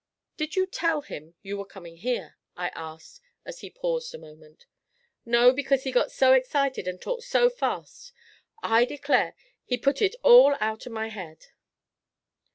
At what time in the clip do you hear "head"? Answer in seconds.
11.09-11.45